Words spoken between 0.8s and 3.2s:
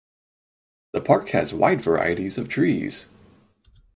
The park has wide varieties of trees.